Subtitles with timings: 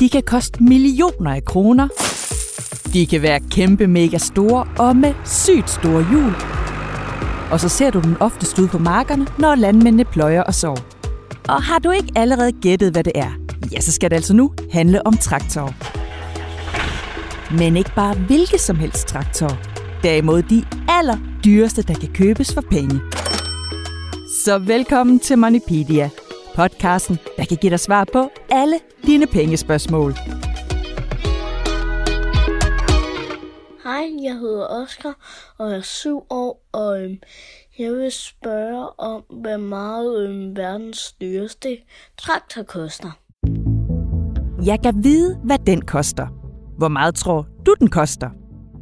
[0.00, 1.88] De kan koste millioner af kroner.
[2.92, 6.32] De kan være kæmpe mega store og med sygt store hjul.
[7.52, 10.80] Og så ser du den ofte ud på markerne, når landmændene pløjer og sover.
[11.48, 13.30] Og har du ikke allerede gættet, hvad det er,
[13.72, 15.72] ja, så skal det altså nu handle om traktorer.
[17.58, 19.56] Men ikke bare hvilke som helst traktorer.
[20.02, 23.00] Derimod de allerdyreste, der kan købes for penge.
[24.44, 26.10] Så velkommen til Moneypedia,
[26.54, 28.76] podcasten, der kan give dig svar på alle
[29.06, 30.12] dine pengespørgsmål.
[33.84, 35.14] Hej, jeg hedder Oscar,
[35.58, 37.18] og jeg er syv år, og øhm,
[37.78, 41.78] jeg vil spørge om, hvad meget øhm, verdens dyreste
[42.18, 43.10] traktor koster.
[44.64, 46.26] Jeg kan vide, hvad den koster.
[46.78, 48.30] Hvor meget tror du, den koster?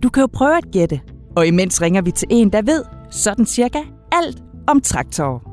[0.02, 1.01] Du kan jo prøve at gætte.
[1.37, 3.79] Og imens ringer vi til en, der ved sådan cirka
[4.13, 5.52] alt om traktorer.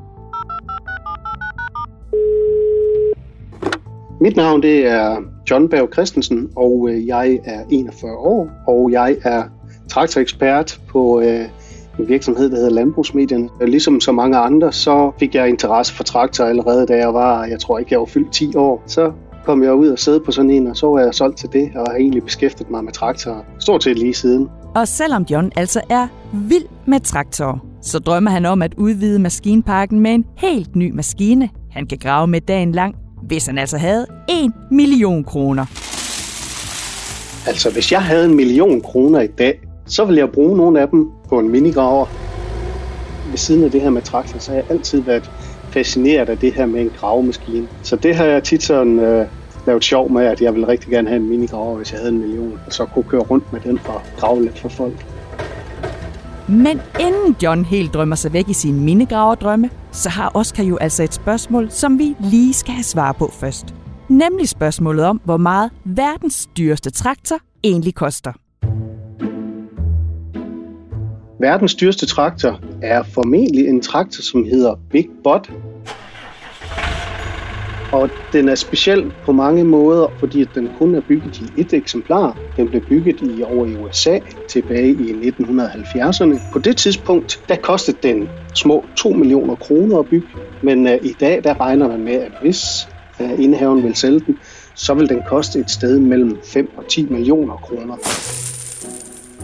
[4.22, 5.16] Mit navn det er
[5.50, 9.42] John Berg Christensen, og øh, jeg er 41 år, og jeg er
[9.88, 11.44] traktorekspert på øh,
[11.98, 13.50] en virksomhed, der hedder Landbrugsmedien.
[13.60, 17.60] Ligesom så mange andre, så fik jeg interesse for traktor allerede, da jeg var, jeg
[17.60, 18.82] tror ikke, jeg var fyldt 10 år.
[18.86, 19.12] Så
[19.44, 21.70] kom jeg ud og sad på sådan en, og så var jeg solgt til det,
[21.74, 24.48] og har egentlig beskæftiget mig med traktorer stort set lige siden.
[24.74, 30.00] Og selvom John altså er vild med traktorer, så drømmer han om at udvide maskinparken
[30.00, 32.94] med en helt ny maskine, han kan grave med dagen lang,
[33.30, 35.66] hvis han altså havde 1 million kroner.
[37.46, 40.88] Altså, hvis jeg havde en million kroner i dag, så ville jeg bruge nogle af
[40.88, 42.06] dem på en minigraver.
[43.30, 45.30] Ved siden af det her med traktor, så har jeg altid været
[45.72, 47.68] fascineret af det her med en gravemaskine.
[47.82, 49.26] Så det har jeg tit sådan øh,
[49.66, 52.18] lavet sjov med, at jeg ville rigtig gerne have en minigraver, hvis jeg havde en
[52.18, 55.06] million, og så kunne køre rundt med den og grave lidt for folk.
[56.50, 61.02] Men inden John helt drømmer sig væk i sin mindegraverdrømme, så har Oscar jo altså
[61.02, 63.74] et spørgsmål, som vi lige skal have svar på først.
[64.08, 68.32] Nemlig spørgsmålet om, hvor meget verdens dyreste traktor egentlig koster.
[71.40, 75.50] Verdens dyreste traktor er formentlig en traktor, som hedder Big Bot.
[77.92, 82.38] Og den er speciel på mange måder, fordi den kun er bygget i et eksemplar.
[82.56, 84.18] Den blev bygget i over i USA
[84.48, 86.52] tilbage i 1970'erne.
[86.52, 90.26] På det tidspunkt, der kostede den små 2 millioner kroner at bygge,
[90.62, 92.88] men uh, i dag, der regner man med, at hvis
[93.20, 94.38] uh, indehaveren vil sælge den,
[94.74, 97.96] så vil den koste et sted mellem 5 og 10 millioner kroner.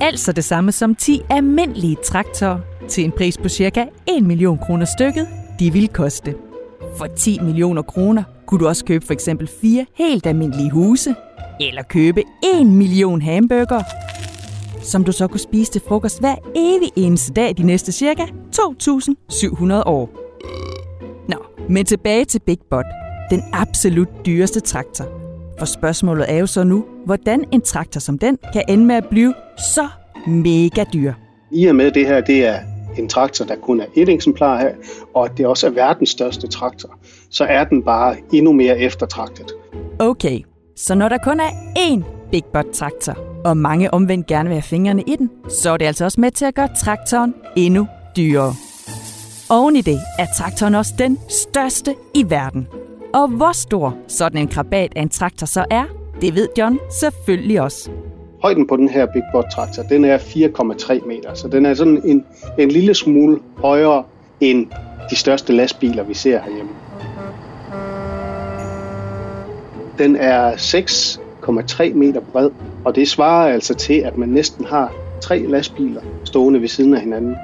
[0.00, 2.58] Altså det samme som 10 almindelige traktorer
[2.88, 3.84] til en pris på cirka
[4.18, 5.28] 1 million kroner stykket,
[5.60, 6.34] de vil koste.
[6.98, 11.14] For 10 millioner kroner kunne du også købe for eksempel fire helt almindelige huse,
[11.60, 12.22] eller købe
[12.60, 13.82] 1 million hamburger,
[14.82, 19.82] som du så kunne spise til frokost hver evig eneste dag de næste cirka 2.700
[19.86, 20.10] år.
[21.28, 21.36] Nå,
[21.68, 22.84] men tilbage til Big Bot,
[23.30, 25.04] den absolut dyreste traktor.
[25.58, 29.06] For spørgsmålet er jo så nu, hvordan en traktor som den kan ende med at
[29.10, 29.34] blive
[29.74, 29.88] så
[30.26, 31.12] mega dyr.
[31.50, 32.58] I og med det her, det er
[32.98, 34.74] en traktor, der kun er et eksemplar af,
[35.14, 36.98] og at det også er verdens største traktor,
[37.30, 39.52] så er den bare endnu mere eftertragtet.
[39.98, 40.40] Okay,
[40.76, 44.62] så når der kun er én Big Bot traktor, og mange omvendt gerne vil have
[44.62, 47.86] fingrene i den, så er det altså også med til at gøre traktoren endnu
[48.16, 48.54] dyrere.
[49.50, 52.68] Oven i det er traktoren også den største i verden.
[53.14, 55.84] Og hvor stor sådan en krabat af en traktor så er,
[56.20, 57.90] det ved John selvfølgelig også.
[58.42, 62.02] Højden på den her Big Bot traktor, den er 4,3 meter, så den er sådan
[62.04, 62.24] en,
[62.58, 64.04] en lille smule højere
[64.40, 64.66] end
[65.10, 66.72] de største lastbiler, vi ser herhjemme.
[69.98, 72.50] Den er 6,3 meter bred,
[72.84, 77.00] og det svarer altså til, at man næsten har tre lastbiler stående ved siden af
[77.00, 77.36] hinanden.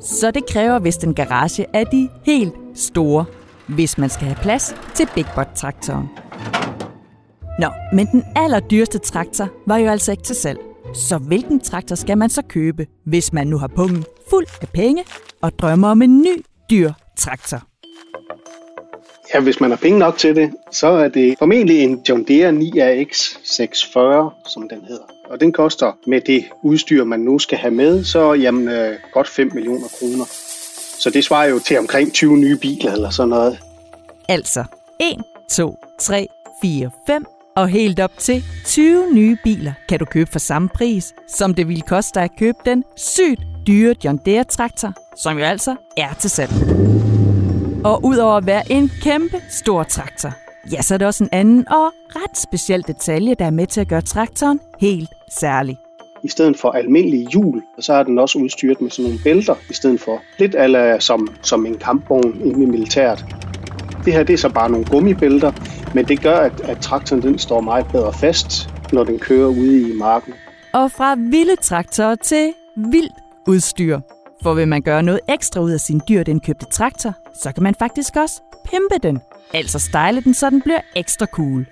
[0.00, 3.24] Så det kræver vist en garage af de helt store,
[3.66, 6.08] hvis man skal have plads til Big Bot-traktoren.
[7.58, 10.58] Nå, men den allerdyreste traktor var jo altså ikke til salg.
[10.94, 15.04] Så hvilken traktor skal man så købe, hvis man nu har pungen fuld af penge
[15.42, 17.62] og drømmer om en ny, dyr traktor?
[19.34, 22.50] Ja, hvis man har penge nok til det, så er det formentlig en John Deere
[22.50, 25.04] 9AX 640, som den hedder.
[25.30, 29.28] Og den koster med det udstyr, man nu skal have med, så jamen, øh, godt
[29.28, 30.24] 5 millioner kroner.
[30.98, 33.58] Så det svarer jo til omkring 20 nye biler eller sådan noget.
[34.28, 34.64] Altså
[35.00, 35.16] 1,
[35.50, 36.26] 2, 3,
[36.62, 37.24] 4, 5
[37.56, 41.68] og helt op til 20 nye biler kan du købe for samme pris, som det
[41.68, 46.14] ville koste dig at købe den sygt dyre John Deere traktor, som jo altså er
[46.14, 46.52] til salg.
[47.84, 50.32] Og udover at være en kæmpe stor traktor,
[50.72, 53.80] ja, så er det også en anden og ret speciel detalje, der er med til
[53.80, 55.08] at gøre traktoren helt
[55.40, 55.76] særlig.
[56.22, 59.74] I stedet for almindelige hjul, så er den også udstyret med sådan nogle bælter, i
[59.74, 63.24] stedet for lidt ala som, som en kampvogn inde i militæret.
[64.04, 65.52] Det her det er så bare nogle gummibælter,
[65.94, 69.90] men det gør, at, at traktoren den står meget bedre fast, når den kører ude
[69.90, 70.34] i marken.
[70.72, 74.00] Og fra vilde traktorer til vildt udstyr.
[74.42, 77.74] For vil man gøre noget ekstra ud af sin dyrt indkøbte traktor, så kan man
[77.78, 79.18] faktisk også pimpe den.
[79.54, 81.66] Altså style den, så den bliver ekstra cool.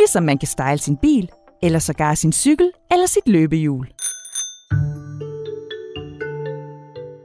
[0.00, 1.30] Ligesom man kan style sin bil,
[1.62, 3.86] eller sågar sin cykel eller sit løbehjul.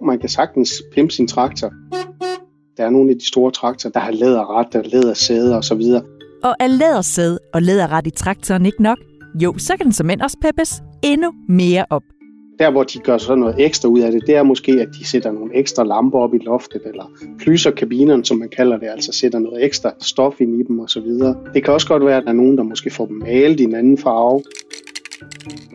[0.06, 1.72] Man kan sagtens pimpe sin traktor.
[2.78, 5.82] Der er nogle af de store traktorer, der har læderret og lædersæder osv.
[6.44, 8.98] Og er lædersæde og læderret i traktoren ikke nok?
[9.42, 12.04] Jo, så kan den som også peppes endnu mere op.
[12.60, 15.06] Der, hvor de gør så noget ekstra ud af det, det er måske, at de
[15.06, 19.12] sætter nogle ekstra lamper op i loftet, eller plyser kabinerne, som man kalder det, altså
[19.12, 21.10] sætter noget ekstra stof ind i dem osv.
[21.54, 23.64] Det kan også godt være, at der er nogen, der måske får dem malet i
[23.64, 24.44] en anden farve.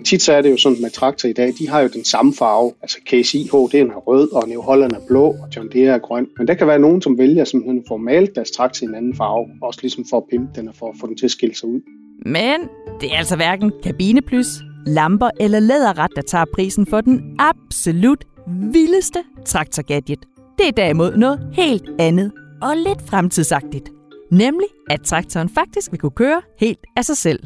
[0.04, 2.34] Tit så er det jo sådan med traktor i dag, de har jo den samme
[2.38, 2.72] farve.
[2.82, 6.26] Altså KSIH, det er rød, og New Holland er blå, og John Deere er grøn.
[6.38, 8.94] Men der kan være nogen, som vælger simpelthen at få malet deres traktor i en
[8.94, 11.30] anden farve, også ligesom for at pimpe den og for at få den til at
[11.30, 11.80] skille sig ud.
[12.26, 12.60] Men
[13.00, 14.46] det er altså hverken kabineplys,
[14.86, 20.18] lamper eller læderret, der tager prisen for den absolut vildeste traktorgadget.
[20.58, 22.32] Det er derimod noget helt andet
[22.62, 23.90] og lidt fremtidsagtigt.
[24.30, 27.40] Nemlig, at traktoren faktisk vil kunne køre helt af sig selv.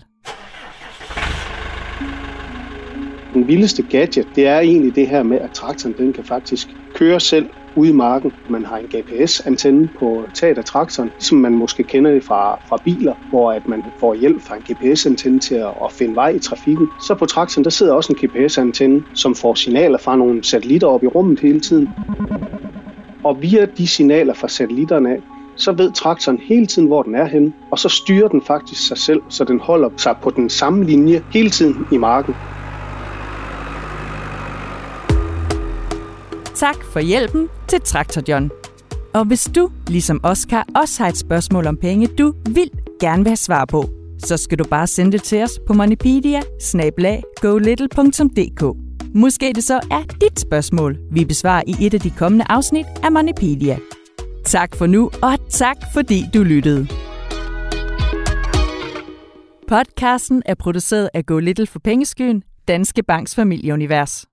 [3.35, 7.21] Den vildeste gadget, det er egentlig det her med, at traktoren den kan faktisk køre
[7.21, 8.33] selv ude i marken.
[8.51, 12.77] Man har en GPS-antenne på taget af traktoren, som man måske kender det fra, fra
[12.85, 16.39] biler, hvor at man får hjælp fra en GPS-antenne til at, at finde vej i
[16.39, 16.89] trafikken.
[17.07, 21.05] Så på traktoren der sidder også en GPS-antenne, som får signaler fra nogle satellitter op
[21.05, 21.89] i rummet hele tiden.
[23.25, 25.19] Og via de signaler fra satellitterne af,
[25.59, 28.99] så ved traktoren hele tiden, hvor den er henne, og så styrer den faktisk sig
[28.99, 32.35] selv, så den holder sig på den samme linje hele tiden i marken.
[36.65, 38.51] Tak for hjælpen til Traktor John.
[39.15, 42.71] Og hvis du, ligesom Oscar, også har et spørgsmål om penge, du vil
[43.01, 43.85] gerne vil have svar på,
[44.19, 46.41] så skal du bare sende det til os på moneypedia
[49.15, 53.13] Måske det så er dit spørgsmål, vi besvarer i et af de kommende afsnit af
[53.13, 53.79] Moneypedia.
[54.45, 56.89] Tak for nu, og tak fordi du lyttede.
[59.69, 64.27] Podcasten er produceret af Go Little for Pengeskyen, Danske Banks familieunivers.